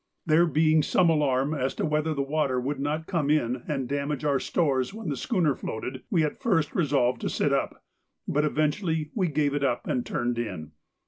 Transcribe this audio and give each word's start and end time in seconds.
There 0.25 0.47
being 0.47 0.81
some 0.81 1.11
alarm 1.11 1.53
as 1.53 1.75
to 1.75 1.85
whether 1.85 2.15
the 2.15 2.23
water 2.23 2.59
would 2.59 2.79
not 2.79 3.05
come 3.05 3.29
in 3.29 3.61
and 3.67 3.87
damage 3.87 4.25
our 4.25 4.39
stores 4.39 4.95
when 4.95 5.09
the 5.09 5.15
schooner 5.15 5.53
floated, 5.53 6.01
we 6.09 6.23
at 6.23 6.41
first 6.41 6.73
resolved 6.73 7.21
to 7.21 7.29
sit 7.29 7.53
up, 7.53 7.83
but 8.27 8.43
eventually 8.43 9.11
we 9.13 9.27
gave 9.27 9.53
it 9.53 9.63
up 9.63 9.85
and 9.85 10.03
turned 10.03 10.39
in. 10.39 10.71